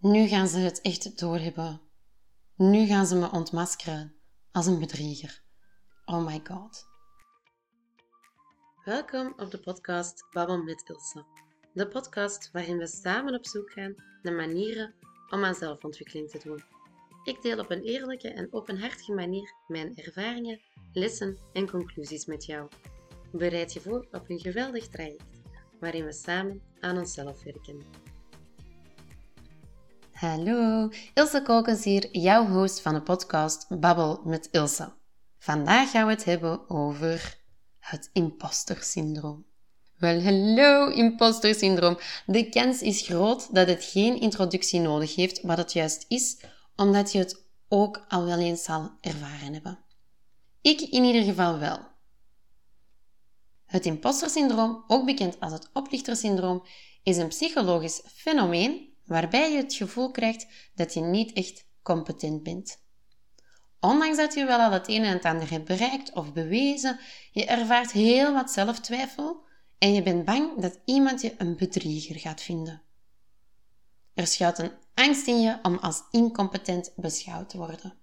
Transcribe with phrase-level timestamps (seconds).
[0.00, 1.80] nu gaan ze het echt doorhebben.
[2.56, 4.14] Nu gaan ze me ontmaskeren
[4.52, 5.42] als een bedrieger.
[6.04, 6.88] Oh my god.
[8.84, 11.24] Welkom op de podcast Babbel met Ilse.
[11.72, 14.94] De podcast waarin we samen op zoek gaan naar manieren
[15.30, 16.62] om aan zelfontwikkeling te doen.
[17.24, 20.60] Ik deel op een eerlijke en openhartige manier mijn ervaringen,
[20.92, 22.68] lessen en conclusies met jou.
[23.32, 25.40] Bereid je voor op een geweldig traject
[25.80, 28.09] waarin we samen aan onszelf werken.
[30.20, 34.92] Hallo, Ilse Kokens hier, jouw host van de podcast Babbel met Ilse.
[35.38, 37.38] Vandaag gaan we het hebben over
[37.78, 39.46] het imposter-syndroom.
[39.96, 41.98] Wel, hallo imposter-syndroom.
[42.26, 46.44] De kans is groot dat het geen introductie nodig heeft, wat het juist is,
[46.76, 49.78] omdat je het ook al wel eens zal ervaren hebben.
[50.60, 51.78] Ik in ieder geval wel.
[53.66, 56.62] Het imposter-syndroom, ook bekend als het oplichtersyndroom,
[57.02, 62.82] is een psychologisch fenomeen waarbij je het gevoel krijgt dat je niet echt competent bent.
[63.80, 66.98] Ondanks dat je wel al het een en het ander hebt bereikt of bewezen,
[67.32, 69.44] je ervaart heel wat zelftwijfel
[69.78, 72.82] en je bent bang dat iemand je een bedrieger gaat vinden.
[74.14, 77.94] Er schuilt een angst in je om als incompetent beschouwd te worden.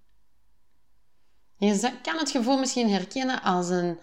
[1.56, 4.00] Je kan het gevoel misschien herkennen als, een,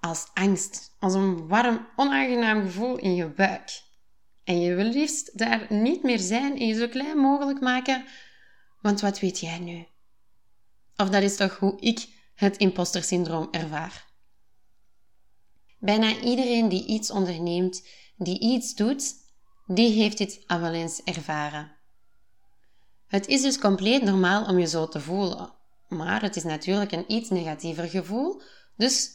[0.00, 3.86] als angst, als een warm, onaangenaam gevoel in je buik.
[4.48, 8.04] En je wil liefst daar niet meer zijn en je zo klein mogelijk maken,
[8.80, 9.86] want wat weet jij nu?
[10.96, 14.06] Of dat is toch hoe ik het imposter-syndroom ervaar.
[15.78, 19.14] Bijna iedereen die iets onderneemt, die iets doet,
[19.66, 21.76] die heeft dit al wel eens ervaren.
[23.06, 25.52] Het is dus compleet normaal om je zo te voelen,
[25.88, 28.42] maar het is natuurlijk een iets negatiever gevoel,
[28.76, 29.10] dus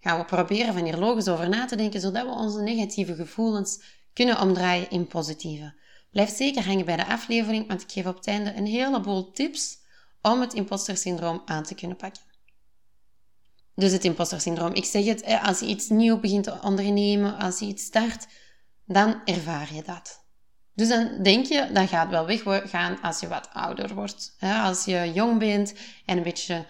[0.00, 4.04] gaan we proberen van hier logisch over na te denken, zodat we onze negatieve gevoelens
[4.16, 5.74] kunnen omdraaien in positieve.
[6.10, 9.78] Blijf zeker hangen bij de aflevering, want ik geef op het einde een heleboel tips
[10.22, 12.22] om het imposter-syndroom aan te kunnen pakken.
[13.74, 14.74] Dus het imposter-syndroom.
[14.74, 18.26] Ik zeg het, als je iets nieuw begint te ondernemen, als je iets start,
[18.84, 20.24] dan ervaar je dat.
[20.74, 24.36] Dus dan denk je, dat gaat wel weggaan als je wat ouder wordt.
[24.40, 25.74] Als je jong bent
[26.06, 26.66] en een beetje...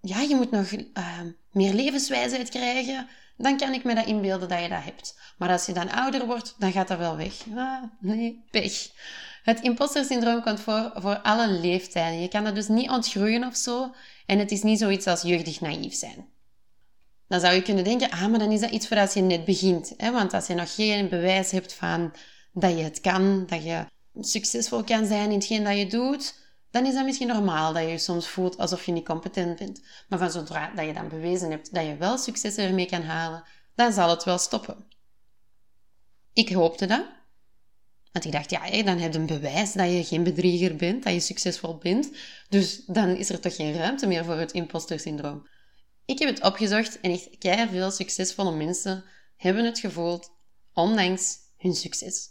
[0.00, 1.20] Ja, je moet nog uh,
[1.50, 5.18] meer levenswijsheid krijgen dan kan ik me dat inbeelden dat je dat hebt.
[5.38, 7.34] Maar als je dan ouder wordt, dan gaat dat wel weg.
[7.56, 8.90] Ah, nee, pech.
[9.42, 12.20] Het imposter-syndroom komt voor voor alle leeftijden.
[12.20, 13.94] Je kan dat dus niet ontgroeien of zo.
[14.26, 16.32] En het is niet zoiets als jeugdig naïef zijn.
[17.28, 19.44] Dan zou je kunnen denken, ah, maar dan is dat iets voor als je net
[19.44, 19.94] begint.
[19.96, 20.12] Hè?
[20.12, 22.12] Want als je nog geen bewijs hebt van
[22.52, 23.86] dat je het kan, dat je
[24.20, 26.34] succesvol kan zijn in hetgeen dat je doet,
[26.74, 29.80] dan is dat misschien normaal dat je je soms voelt alsof je niet competent bent.
[30.08, 33.44] Maar van zodra dat je dan bewezen hebt dat je wel succes ermee kan halen,
[33.74, 34.86] dan zal het wel stoppen.
[36.32, 37.06] Ik hoopte dat.
[38.12, 41.12] Want ik dacht, ja, dan heb je een bewijs dat je geen bedrieger bent, dat
[41.12, 42.10] je succesvol bent.
[42.48, 45.48] Dus dan is er toch geen ruimte meer voor het imposter-syndroom.
[46.04, 49.04] Ik heb het opgezocht en echt veel succesvolle mensen
[49.36, 50.30] hebben het gevoeld,
[50.72, 52.28] ondanks hun succes.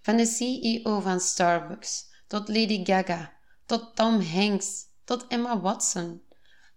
[0.00, 3.38] Van de CEO van Starbucks tot Lady Gaga,
[3.70, 6.22] tot Tom Hanks, tot Emma Watson.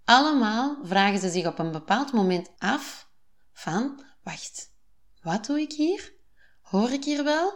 [0.06, 3.10] Allemaal vragen ze zich op een bepaald moment af
[3.54, 4.72] van, wacht,
[5.22, 6.14] wat doe ik hier?
[6.62, 7.54] Hoor ik hier wel?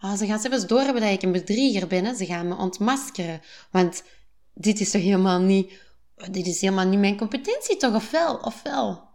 [0.00, 2.16] Oh, ze gaan zelfs doorhebben dat ik een bedrieger ben.
[2.16, 3.40] Ze gaan me ontmaskeren.
[3.70, 4.02] Want
[4.54, 5.72] dit is toch helemaal niet,
[6.30, 7.94] dit is helemaal niet mijn competentie, toch?
[8.44, 9.08] Of wel?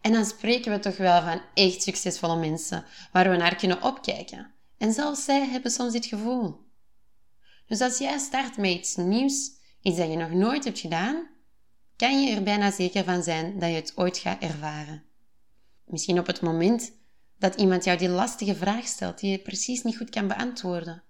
[0.00, 4.54] En dan spreken we toch wel van echt succesvolle mensen waar we naar kunnen opkijken.
[4.78, 6.69] En zelfs zij hebben soms dit gevoel.
[7.70, 9.50] Dus als jij start met iets nieuws,
[9.82, 11.28] iets dat je nog nooit hebt gedaan,
[11.96, 15.04] kan je er bijna zeker van zijn dat je het ooit gaat ervaren.
[15.84, 16.92] Misschien op het moment
[17.38, 21.02] dat iemand jou die lastige vraag stelt die je precies niet goed kan beantwoorden.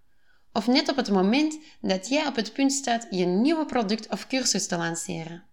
[0.53, 4.27] Of net op het moment dat jij op het punt staat je nieuwe product of
[4.27, 5.45] cursus te lanceren.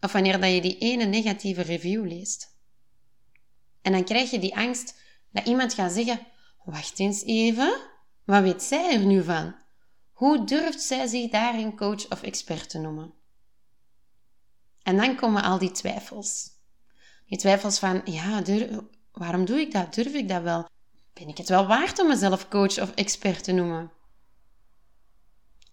[0.00, 2.56] Of wanneer dat je die ene negatieve review leest.
[3.82, 6.26] En dan krijg je die angst dat iemand gaat zeggen:
[6.64, 7.80] Wacht eens even,
[8.24, 9.62] wat weet zij er nu van?
[10.14, 13.12] Hoe durft zij zich daarin coach of expert te noemen?
[14.82, 16.50] En dan komen al die twijfels.
[17.26, 18.42] Die twijfels van, ja,
[19.12, 19.94] waarom doe ik dat?
[19.94, 20.68] Durf ik dat wel?
[21.12, 23.92] Ben ik het wel waard om mezelf coach of expert te noemen?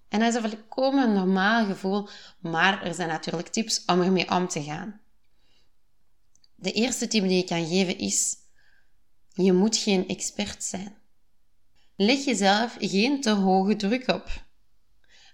[0.10, 2.08] En dat is een volkomen normaal gevoel,
[2.40, 5.02] maar er zijn natuurlijk tips om ermee om te gaan.
[6.56, 8.38] De eerste tip die ik kan geven is:
[9.34, 11.01] je moet geen expert zijn.
[12.04, 14.46] Leg jezelf geen te hoge druk op.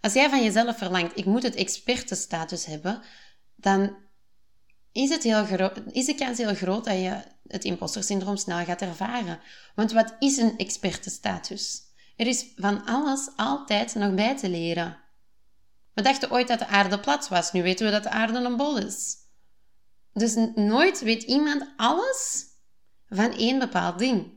[0.02, 3.02] Als jij van jezelf verlangt, ik moet het expertenstatus hebben,
[3.56, 3.96] dan
[4.92, 9.40] is, het heel is de kans heel groot dat je het impostersyndroom snel gaat ervaren.
[9.75, 11.81] Want wat is een expertenstatus?
[12.16, 14.98] Er is van alles altijd nog bij te leren.
[15.94, 18.58] We dachten ooit dat de aarde plat was, nu weten we dat de aarde een
[18.58, 19.16] bol is.
[20.14, 22.46] Dus nooit weet iemand alles
[23.10, 24.37] van één bepaald ding.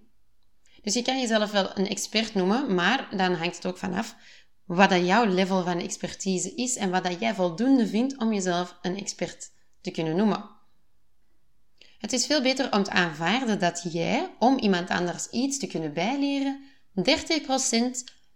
[0.82, 4.16] Dus je kan jezelf wel een expert noemen, maar dan hangt het ook vanaf
[4.64, 8.78] wat dat jouw level van expertise is en wat dat jij voldoende vindt om jezelf
[8.82, 9.50] een expert
[9.80, 10.50] te kunnen noemen.
[11.98, 15.92] Het is veel beter om te aanvaarden dat jij, om iemand anders iets te kunnen
[15.92, 17.02] bijleren, 30%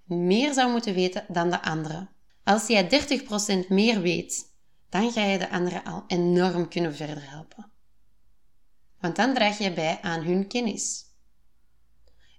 [0.04, 2.08] meer zou moeten weten dan de andere.
[2.44, 3.08] Als jij
[3.64, 4.52] 30% meer weet,
[4.88, 7.70] dan ga je de andere al enorm kunnen verder helpen.
[9.00, 11.03] Want dan draag je bij aan hun kennis.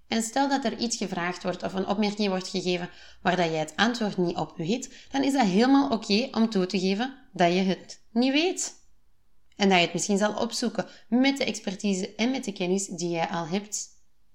[0.08, 2.90] En stel dat er iets gevraagd wordt of een opmerking wordt gegeven
[3.22, 6.66] waar dat jij het antwoord niet op weet, dan is dat helemaal oké om toe
[6.66, 8.74] te geven dat je het niet weet.
[9.56, 13.10] En dat je het misschien zal opzoeken met de expertise en met de kennis die
[13.10, 13.88] jij al hebt.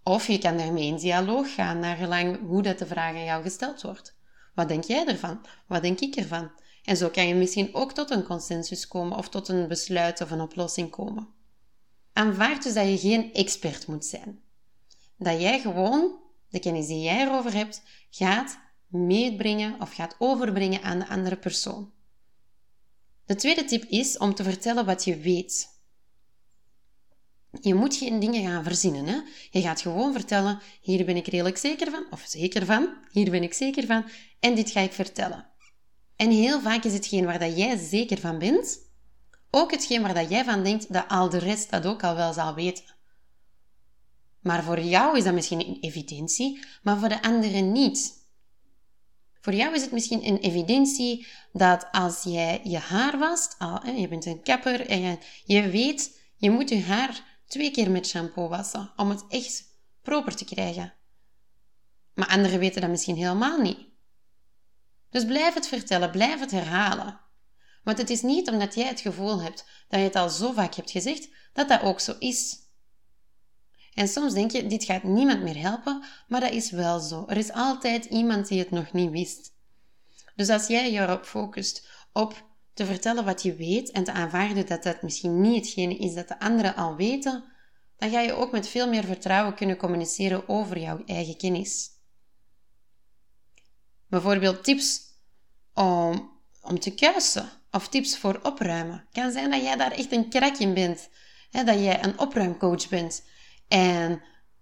[0.03, 3.43] Of je kan daarmee in dialoog gaan naar gelang hoe dat de vraag aan jou
[3.43, 4.15] gesteld wordt.
[4.55, 5.45] Wat denk jij ervan?
[5.67, 6.51] Wat denk ik ervan?
[6.83, 10.31] En zo kan je misschien ook tot een consensus komen of tot een besluit of
[10.31, 11.27] een oplossing komen.
[12.13, 14.41] Aanvaard dus dat je geen expert moet zijn.
[15.23, 16.19] Dat jij gewoon
[16.49, 21.91] de kennis die jij erover hebt gaat meebrengen of gaat overbrengen aan de andere persoon.
[23.25, 25.69] De tweede tip is om te vertellen wat je weet.
[27.61, 29.05] Je moet geen dingen gaan verzinnen.
[29.05, 29.19] Hè?
[29.51, 33.43] Je gaat gewoon vertellen, hier ben ik redelijk zeker van, of zeker van, hier ben
[33.43, 34.05] ik zeker van,
[34.39, 35.47] en dit ga ik vertellen.
[36.15, 38.79] En heel vaak is hetgeen waar dat jij zeker van bent,
[39.51, 42.33] ook hetgeen waar dat jij van denkt dat al de rest dat ook al wel
[42.33, 42.99] zal weten.
[44.41, 48.19] Maar voor jou is dat misschien een evidentie, maar voor de anderen niet.
[49.41, 53.55] Voor jou is het misschien een evidentie dat als jij je haar wast,
[53.95, 58.07] je bent een kapper en je, je weet, je moet je haar twee keer met
[58.07, 59.63] shampoo wassen om het echt
[60.01, 60.93] proper te krijgen.
[62.13, 63.79] Maar anderen weten dat misschien helemaal niet.
[65.09, 67.19] Dus blijf het vertellen, blijf het herhalen.
[67.83, 70.75] Want het is niet omdat jij het gevoel hebt dat je het al zo vaak
[70.75, 72.57] hebt gezegd, dat dat ook zo is.
[73.93, 77.25] En soms denk je, dit gaat niemand meer helpen, maar dat is wel zo.
[77.27, 79.53] Er is altijd iemand die het nog niet wist.
[80.35, 84.65] Dus als jij je erop focust op te vertellen wat je weet en te aanvaarden
[84.67, 87.43] dat dat misschien niet hetgene is dat de anderen al weten,
[87.97, 91.89] dan ga je ook met veel meer vertrouwen kunnen communiceren over jouw eigen kennis.
[94.07, 95.01] Bijvoorbeeld tips
[95.73, 98.95] om, om te kuisen of tips voor opruimen.
[98.95, 101.09] Het kan zijn dat jij daar echt een krak in bent,
[101.51, 103.23] hè, dat jij een opruimcoach bent
[103.71, 104.21] en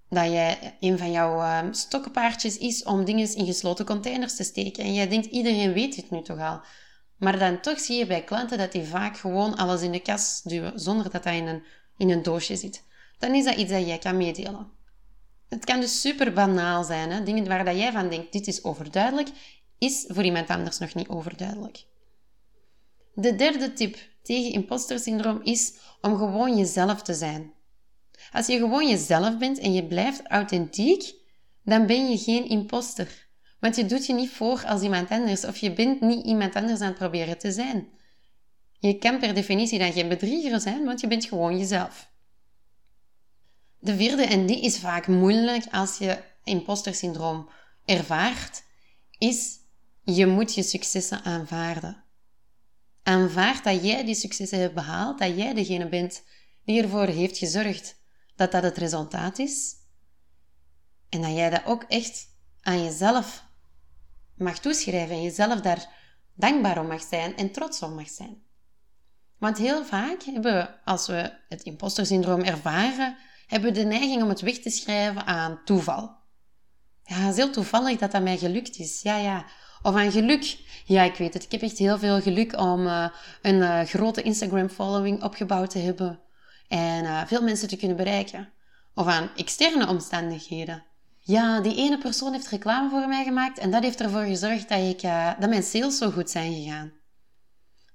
[0.09, 4.83] dat jij een van jouw um, stokkenpaardjes is om dingen in gesloten containers te steken.
[4.83, 6.61] En jij denkt, iedereen weet dit nu toch al.
[7.17, 10.49] Maar dan toch zie je bij klanten dat die vaak gewoon alles in de kast
[10.49, 11.63] duwen, zonder dat dat in een,
[11.97, 12.83] in een doosje zit.
[13.17, 14.71] Dan is dat iets dat jij kan meedelen.
[15.49, 17.11] Het kan dus super banaal zijn.
[17.11, 17.23] Hè?
[17.23, 19.29] Dingen waar dat jij van denkt, dit is overduidelijk,
[19.77, 21.85] is voor iemand anders nog niet overduidelijk.
[23.13, 27.53] De derde tip tegen impostersyndroom is om gewoon jezelf te zijn.
[28.31, 31.13] Als je gewoon jezelf bent en je blijft authentiek,
[31.63, 33.27] dan ben je geen imposter.
[33.59, 36.81] Want je doet je niet voor als iemand anders of je bent niet iemand anders
[36.81, 37.87] aan het proberen te zijn.
[38.79, 42.11] Je kan per definitie dan geen bedrieger zijn, want je bent gewoon jezelf.
[43.79, 47.49] De vierde, en die is vaak moeilijk als je impostersyndroom
[47.85, 48.63] ervaart,
[49.17, 49.57] is
[50.03, 52.03] je moet je successen aanvaarden.
[53.03, 56.23] Aanvaard dat jij die successen hebt behaald, dat jij degene bent
[56.65, 57.98] die ervoor heeft gezorgd
[58.39, 59.75] dat dat het resultaat is.
[61.09, 62.27] En dat jij dat ook echt
[62.61, 63.43] aan jezelf
[64.35, 65.87] mag toeschrijven en jezelf daar
[66.33, 68.43] dankbaar om mag zijn en trots op mag zijn.
[69.37, 73.17] Want heel vaak hebben we, als we het impostersyndroom ervaren,
[73.47, 76.17] hebben we de neiging om het weg te schrijven aan toeval.
[77.03, 79.01] Ja, het is heel toevallig dat dat mij gelukt is.
[79.01, 79.45] Ja, ja.
[79.81, 80.57] Of aan geluk.
[80.85, 81.43] Ja, ik weet het.
[81.43, 83.09] Ik heb echt heel veel geluk om uh,
[83.41, 86.19] een uh, grote Instagram-following opgebouwd te hebben
[86.69, 88.49] en uh, veel mensen te kunnen bereiken.
[88.93, 90.83] Of aan externe omstandigheden.
[91.19, 94.79] Ja, die ene persoon heeft reclame voor mij gemaakt en dat heeft ervoor gezorgd dat,
[94.79, 96.91] ik, uh, dat mijn sales zo goed zijn gegaan.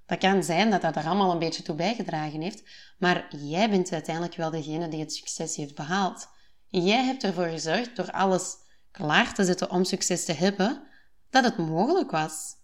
[0.05, 2.63] Dat kan zijn dat dat er allemaal een beetje toe bijgedragen heeft,
[2.97, 6.27] maar jij bent uiteindelijk wel degene die het succes heeft behaald.
[6.67, 8.55] Jij hebt ervoor gezorgd door alles
[8.91, 10.83] klaar te zetten om succes te hebben,
[11.29, 12.55] dat het mogelijk was.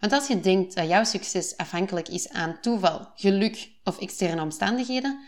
[0.00, 5.20] Want als je denkt dat jouw succes afhankelijk is aan toeval, geluk of externe omstandigheden,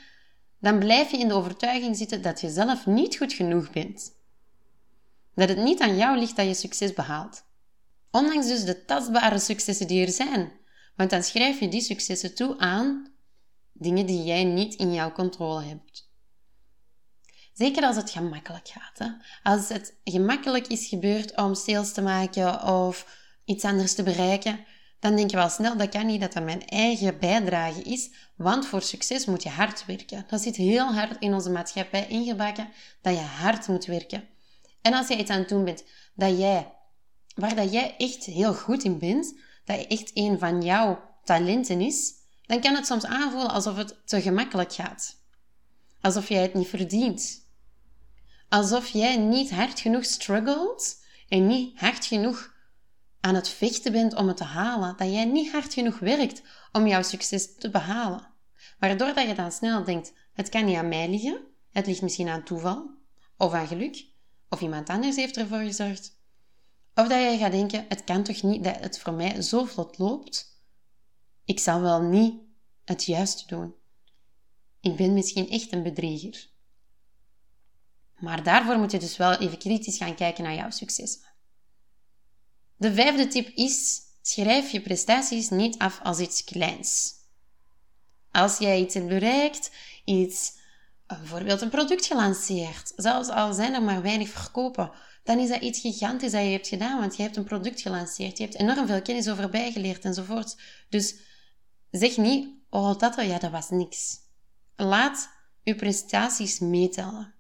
[0.61, 4.13] dan blijf je in de overtuiging zitten dat je zelf niet goed genoeg bent.
[5.35, 7.45] Dat het niet aan jou ligt dat je succes behaalt.
[8.11, 10.53] Ondanks dus de tastbare successen die er zijn.
[10.97, 13.13] Want dan schrijf je die successen toe aan
[13.73, 16.11] dingen die jij niet in jouw controle hebt.
[17.53, 18.99] Zeker als het gemakkelijk gaat.
[18.99, 19.07] Hè?
[19.43, 24.65] Als het gemakkelijk is gebeurd om sales te maken of iets anders te bereiken,
[25.03, 28.11] dan denk je wel snel, dat kan niet, dat dat mijn eigen bijdrage is.
[28.37, 30.25] Want voor succes moet je hard werken.
[30.29, 32.69] Dat zit heel hard in onze maatschappij ingebakken,
[33.01, 34.29] dat je hard moet werken.
[34.83, 35.85] En als je iets aan het doen bent
[36.15, 36.73] dat jij,
[37.35, 39.35] waar dat jij echt heel goed in bent,
[39.65, 44.23] dat echt een van jouw talenten is, dan kan het soms aanvoelen alsof het te
[44.23, 45.21] gemakkelijk gaat.
[46.01, 47.47] Alsof jij het niet verdient.
[48.49, 52.52] Alsof jij niet hard genoeg struggelt en niet hard genoeg
[53.23, 54.97] aan het vechten bent om het te halen.
[54.97, 58.31] Dat jij niet hard genoeg werkt om jouw succes te behalen.
[58.79, 61.41] Waardoor dat je dan snel denkt, het kan niet aan mij liggen.
[61.71, 62.91] Het ligt misschien aan toeval
[63.37, 64.07] of aan geluk.
[64.49, 66.21] Of iemand anders heeft ervoor gezorgd.
[66.95, 69.99] Of dat je gaat denken, het kan toch niet dat het voor mij zo vlot
[69.99, 70.63] loopt?
[71.45, 72.35] Ik zal wel niet
[72.85, 73.75] het juiste doen.
[74.81, 76.51] Ik ben misschien echt een bedrieger.
[78.19, 81.32] Maar daarvoor moet je dus wel even kritisch gaan kijken naar jouw successen.
[82.83, 87.15] De vijfde tip is: schrijf je prestaties niet af als iets kleins.
[88.31, 89.71] Als jij iets hebt bereikt,
[90.05, 90.53] iets,
[91.07, 94.91] bijvoorbeeld een product gelanceerd, zelfs al zijn er maar weinig verkopen,
[95.25, 98.39] dan is dat iets gigantisch dat je hebt gedaan, want je hebt een product gelanceerd,
[98.39, 100.57] je hebt enorm veel kennis over bijgeleerd enzovoort.
[100.89, 101.17] Dus
[101.91, 104.19] zeg niet, oh dat, ja, dat was niks.
[104.77, 105.29] Laat
[105.63, 107.35] je prestaties meetellen.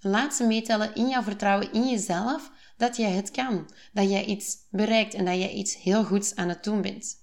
[0.00, 2.50] Laat ze meetellen in jouw vertrouwen in jezelf
[2.82, 6.48] dat jij het kan, dat jij iets bereikt en dat jij iets heel goeds aan
[6.48, 7.16] het doen bent.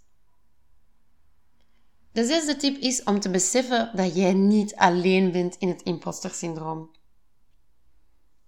[2.11, 6.31] De zesde tip is om te beseffen dat jij niet alleen bent in het imposter
[6.31, 6.91] syndroom.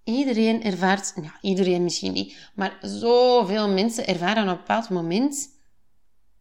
[0.04, 5.48] Iedereen ervaart, ja, iedereen misschien niet, maar zoveel mensen ervaren op een bepaald moment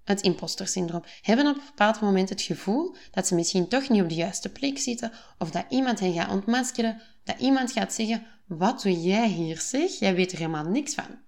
[0.03, 1.03] het impostersyndroom.
[1.21, 4.51] Hebben op een bepaald moment het gevoel dat ze misschien toch niet op de juiste
[4.51, 8.25] plek zitten, of dat iemand hen gaat ontmaskeren, dat iemand gaat zeggen:
[8.57, 9.99] Wat doe jij hier, zeg?
[9.99, 11.19] Jij weet er helemaal niks van.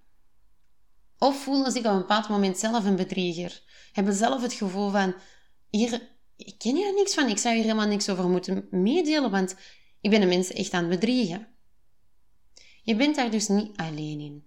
[1.18, 3.62] Of voelen zich op een bepaald moment zelf een bedrieger.
[3.92, 5.14] Hebben zelf het gevoel van:
[5.70, 9.56] Hier, ik ken hier niks van, ik zou hier helemaal niks over moeten meedelen, want
[10.00, 11.48] ik ben de mensen echt aan het bedriegen.
[12.82, 14.44] Je bent daar dus niet alleen in.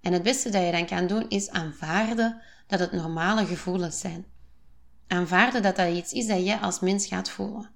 [0.00, 4.26] En het beste dat je dan kan doen is aanvaarden dat het normale gevoelens zijn.
[5.06, 7.70] Aanvaarden dat dat iets is dat jij als mens gaat voelen.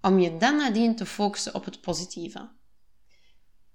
[0.00, 2.56] Om je dan nadien te focussen op het positieve.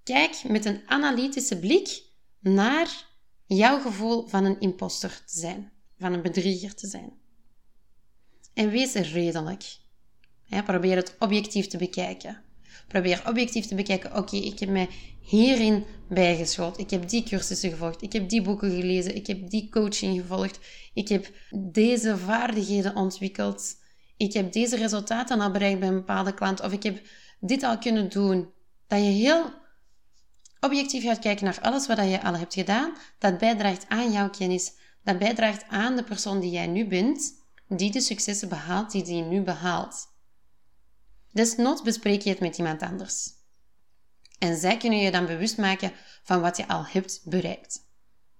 [0.04, 2.02] Kijk met een analytische blik
[2.40, 3.06] naar
[3.46, 7.12] jouw gevoel van een imposter te zijn, van een bedrieger te zijn.
[8.54, 9.64] En wees redelijk.
[10.64, 12.42] probeer het objectief te bekijken.
[12.88, 14.16] Probeer objectief te bekijken.
[14.16, 14.88] Oké, ik heb mij
[15.20, 16.78] hierin bijgeschoold.
[16.78, 18.02] Ik heb die cursussen gevolgd.
[18.02, 19.14] Ik heb die boeken gelezen.
[19.14, 20.58] Ik heb die coaching gevolgd.
[20.94, 21.30] Ik heb
[21.72, 23.74] deze vaardigheden ontwikkeld.
[24.16, 26.60] Ik heb deze resultaten al bereikt bij een bepaalde klant.
[26.60, 27.06] Of ik heb
[27.40, 28.52] dit al kunnen doen.
[28.86, 29.62] Dat je heel
[30.64, 32.96] objectief gaat kijken naar alles wat je al hebt gedaan.
[33.18, 34.72] Dat bijdraagt aan jouw kennis.
[35.02, 37.32] Dat bijdraagt aan de persoon die jij nu bent.
[37.68, 40.12] Die de successen behaalt die die nu behaalt.
[41.30, 43.28] Desnoods bespreek je het met iemand anders.
[44.38, 45.92] En zij kunnen je dan bewust maken
[46.22, 47.82] van wat je al hebt bereikt.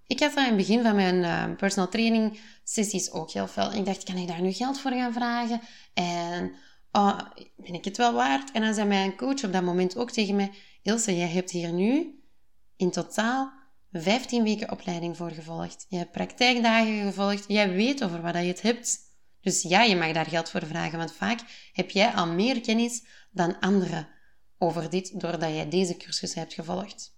[0.06, 3.72] Ik had dat in het begin van mijn uh, personal training sessies ook heel veel.
[3.72, 5.60] Ik dacht, kan ik daar nu geld voor gaan vragen?
[5.94, 6.54] En
[6.92, 7.20] oh,
[7.56, 8.50] ben ik het wel waard?
[8.50, 10.52] En dan zei mijn coach op dat moment ook tegen mij,
[10.84, 12.22] Ilse, jij hebt hier nu
[12.76, 13.52] in totaal
[13.92, 15.86] 15 weken opleiding voor gevolgd.
[15.88, 17.44] Je hebt praktijkdagen gevolgd.
[17.48, 18.98] Jij weet over wat je het hebt.
[19.40, 21.40] Dus ja, je mag daar geld voor vragen, want vaak
[21.72, 24.08] heb jij al meer kennis dan anderen
[24.58, 27.16] over dit doordat jij deze cursus hebt gevolgd.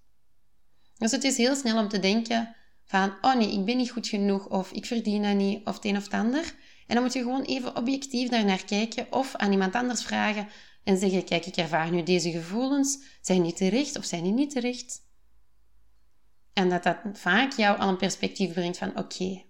[0.99, 4.09] Dus het is heel snel om te denken van, oh nee, ik ben niet goed
[4.09, 6.55] genoeg of ik verdien dat niet of het een of het ander.
[6.87, 10.49] En dan moet je gewoon even objectief daarnaar kijken of aan iemand anders vragen
[10.87, 14.51] en zeggen, kijk, ik ervaar nu deze gevoelens, zijn die terecht of zijn die niet
[14.51, 15.05] terecht?
[16.53, 19.45] En dat dat vaak jou al een perspectief brengt van, oké,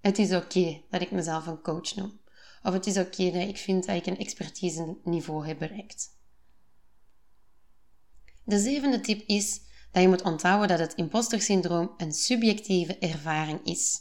[0.00, 2.20] het is oké dat ik mezelf een coach noem.
[2.62, 6.18] Of het is oké dat ik vind dat ik een expertise niveau heb bereikt.
[8.44, 9.60] De zevende tip is
[9.92, 14.00] dat je moet onthouden dat het impostersyndroom een subjectieve ervaring is.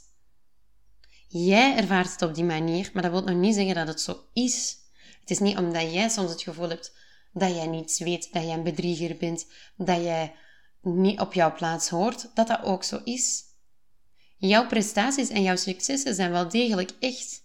[1.27, 4.23] Jij ervaart het op die manier, maar dat wil nog niet zeggen dat het zo
[4.33, 4.82] is.
[5.23, 6.95] Het is niet omdat jij soms het gevoel hebt
[7.31, 10.35] dat jij niets weet, dat jij een bedrieger bent, dat jij
[10.81, 13.43] niet op jouw plaats hoort, dat dat ook zo is.
[14.37, 17.41] Jouw prestaties en jouw successen zijn wel degelijk echt.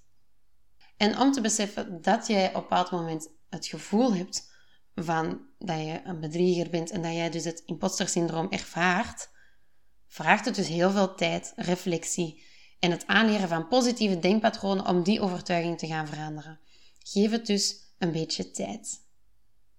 [0.97, 4.51] En om te beseffen dat jij op een bepaald moment het gevoel hebt
[4.95, 9.29] van dat je een bedrieger bent en dat jij dus het imposter-syndroom ervaart,
[10.07, 12.43] vraagt het dus heel veel tijd, reflectie
[12.79, 16.61] en het aanleren van positieve denkpatronen om die overtuiging te gaan veranderen.
[17.13, 19.01] Geef het dus een beetje tijd.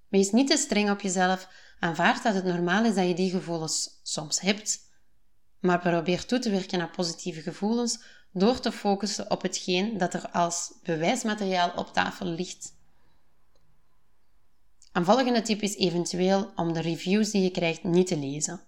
[0.08, 1.48] Wees niet te streng op jezelf.
[1.80, 4.80] Aanvaard dat het normaal is dat je die gevoelens soms hebt.
[5.60, 8.00] Maar probeer toe te werken naar positieve gevoelens
[8.32, 12.78] door te focussen op hetgeen dat er als bewijsmateriaal op tafel ligt.
[14.92, 18.62] Een volgende tip is eventueel om de reviews die je krijgt niet te lezen.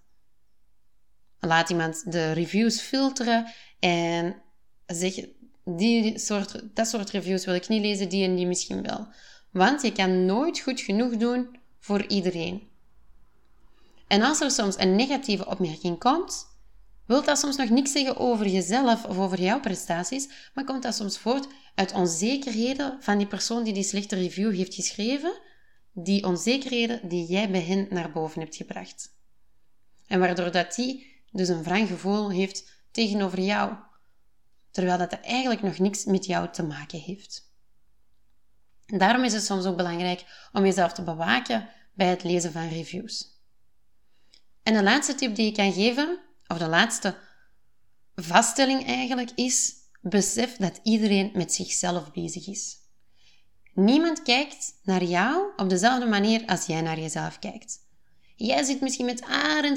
[1.40, 4.42] Laat iemand de reviews filteren en
[4.86, 5.16] zeg
[5.66, 9.08] die soort, dat soort reviews wil ik niet lezen, die en die misschien wel.
[9.52, 12.70] Want je kan nooit goed genoeg doen voor iedereen.
[14.08, 16.50] En als er soms een negatieve opmerking komt,
[17.06, 20.96] wil dat soms nog niks zeggen over jezelf of over jouw prestaties, maar komt dat
[20.96, 25.40] soms voort uit onzekerheden van die persoon die die slechte review heeft geschreven,
[25.94, 29.16] die onzekerheden die jij bij hen naar boven hebt gebracht.
[30.08, 33.76] En waardoor dat die dus een wrang gevoel heeft tegenover jou,
[34.72, 37.50] terwijl dat eigenlijk nog niks met jou te maken heeft.
[38.86, 43.40] Daarom is het soms ook belangrijk om jezelf te bewaken bij het lezen van reviews.
[44.64, 47.18] En de laatste tip die ik kan geven, of de laatste
[48.16, 52.80] vaststelling eigenlijk, is: besef dat iedereen met zichzelf bezig is.
[53.74, 57.80] Niemand kijkt naar jou op dezelfde manier als jij naar jezelf kijkt.
[58.42, 59.24] Jij zit misschien met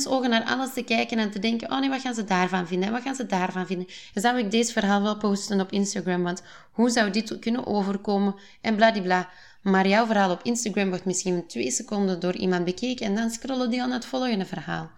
[0.07, 2.87] ogen naar alles te kijken en te denken: oh nee, wat gaan ze daarvan vinden?
[2.89, 3.87] En wat gaan ze daarvan vinden?
[4.15, 6.43] Dan wil ik deze verhaal wel posten op Instagram, want
[6.73, 8.35] hoe zou dit kunnen overkomen?
[8.61, 9.29] En bladibla.
[9.63, 13.71] Maar jouw verhaal op Instagram wordt misschien twee seconden door iemand bekeken en dan scrollen
[13.71, 14.91] die aan het volgende verhaal.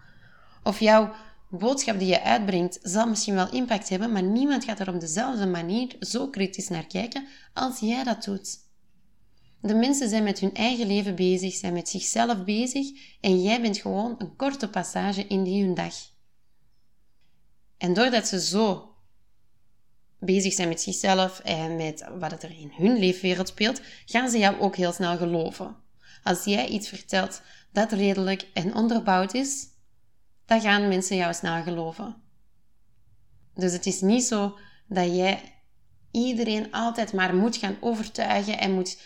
[0.63, 1.13] Of jouw
[1.49, 5.45] boodschap die je uitbrengt zal misschien wel impact hebben, maar niemand gaat er op dezelfde
[5.45, 8.66] manier zo kritisch naar kijken als jij dat doet.
[9.61, 12.87] De mensen zijn met hun eigen leven bezig, zijn met zichzelf bezig
[13.21, 15.93] en jij bent gewoon een korte passage in die hun dag.
[17.77, 18.95] En doordat ze zo
[20.19, 24.59] bezig zijn met zichzelf en met wat er in hun leefwereld speelt, gaan ze jou
[24.59, 25.75] ook heel snel geloven.
[26.23, 29.65] Als jij iets vertelt dat redelijk en onderbouwd is,
[30.45, 32.15] dan gaan mensen jou snel geloven.
[33.53, 35.61] Dus het is niet zo dat jij
[36.11, 39.01] iedereen altijd maar moet gaan overtuigen en moet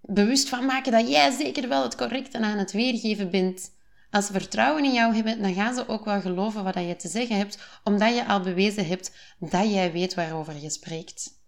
[0.00, 3.72] bewust van maken dat jij zeker wel het correcte aan het weergeven bent.
[4.10, 7.08] Als ze vertrouwen in jou hebben, dan gaan ze ook wel geloven wat je te
[7.08, 11.42] zeggen hebt, omdat je al bewezen hebt dat jij weet waarover je spreekt.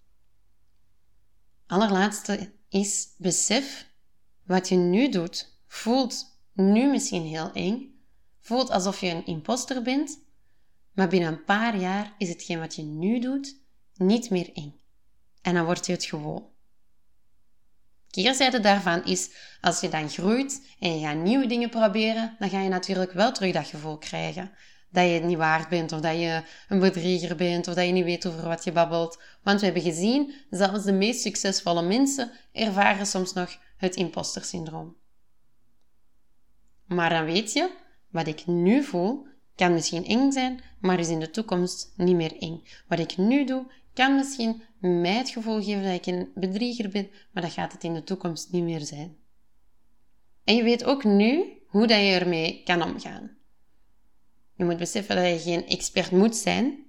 [1.66, 3.86] Allerlaatste is besef
[4.44, 5.54] wat je nu doet.
[5.66, 8.00] Voelt nu misschien heel eng,
[8.40, 10.18] voelt alsof je een imposter bent,
[10.92, 13.56] maar binnen een paar jaar is hetgeen wat je nu doet
[13.94, 14.80] niet meer eng.
[15.42, 16.54] En dan wordt je het gewoon.
[18.22, 22.60] Keerzijde daarvan is, als je dan groeit en je gaat nieuwe dingen proberen, dan ga
[22.62, 24.50] je natuurlijk wel terug dat gevoel krijgen.
[24.90, 27.92] Dat je het niet waard bent, of dat je een bedrieger bent, of dat je
[27.92, 29.22] niet weet over wat je babbelt.
[29.42, 34.96] Want we hebben gezien, zelfs de meest succesvolle mensen ervaren soms nog het imposter-syndroom.
[36.86, 37.70] Maar dan weet je,
[38.10, 42.36] wat ik nu voel, kan misschien eng zijn, maar is in de toekomst niet meer
[42.38, 42.62] eng.
[42.88, 47.10] Wat ik nu doe, kan misschien mij het gevoel geven dat ik een bedrieger ben,
[47.32, 49.16] maar dat gaat het in de toekomst niet meer zijn.
[50.44, 53.36] En je weet ook nu hoe dat je ermee kan omgaan.
[54.54, 56.84] Je moet beseffen dat je geen expert moet zijn.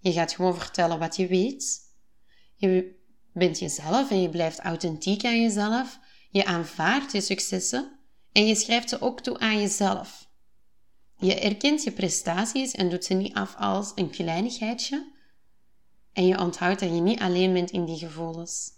[0.00, 1.78] Je gaat gewoon vertellen wat je weet.
[2.54, 2.94] Je
[3.32, 5.98] bent jezelf en je blijft authentiek aan jezelf.
[6.30, 7.98] Je aanvaardt je successen
[8.32, 10.28] en je schrijft ze ook toe aan jezelf.
[11.18, 15.12] Je erkent je prestaties en doet ze niet af als een kleinigheidje,
[16.14, 18.70] en je onthoudt dat je niet alleen bent in die gevoelens,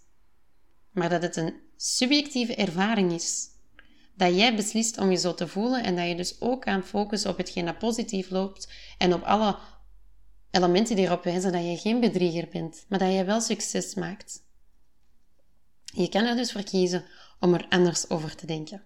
[0.90, 3.49] maar dat het een subjectieve ervaring is.
[4.14, 7.31] Dat jij beslist om je zo te voelen en dat je dus ook kan focussen
[7.31, 9.59] op hetgeen dat positief loopt en op alle
[10.51, 14.44] elementen die erop wijzen dat je geen bedrieger bent, maar dat je wel succes maakt.
[15.85, 17.05] Je kan er dus voor kiezen
[17.40, 18.83] om er anders over te denken.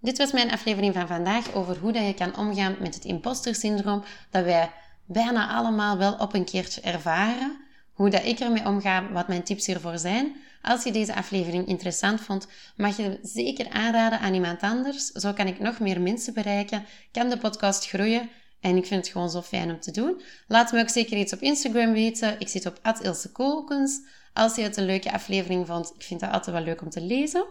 [0.00, 3.54] Dit was mijn aflevering van vandaag over hoe dat je kan omgaan met het imposter
[3.54, 4.72] syndroom dat wij
[5.06, 7.60] bijna allemaal wel op een keertje ervaren.
[7.92, 10.36] Hoe dat ik ermee omga, wat mijn tips hiervoor zijn.
[10.62, 15.06] Als je deze aflevering interessant vond, mag je zeker aanraden aan iemand anders.
[15.06, 19.12] Zo kan ik nog meer mensen bereiken, kan de podcast groeien en ik vind het
[19.12, 20.22] gewoon zo fijn om te doen.
[20.48, 22.40] Laat me ook zeker iets op Instagram weten.
[22.40, 24.00] Ik zit op @ilsekolkens.
[24.32, 27.00] Als je het een leuke aflevering vond, ik vind het altijd wel leuk om te
[27.00, 27.44] lezen.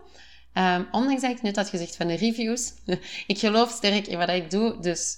[0.53, 2.73] Um, ondanks dat ik net had gezegd van de reviews.
[3.27, 5.17] ik geloof sterk in wat ik doe, dus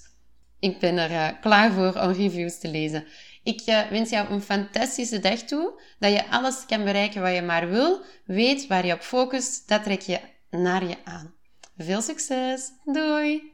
[0.64, 3.04] ik ben er uh, klaar voor om reviews te lezen.
[3.42, 5.80] Ik uh, wens jou een fantastische dag toe.
[5.98, 8.00] Dat je alles kan bereiken wat je maar wil.
[8.24, 9.68] Weet waar je op focust.
[9.68, 11.34] Dat trek je naar je aan.
[11.76, 12.70] Veel succes.
[12.84, 13.53] Doei!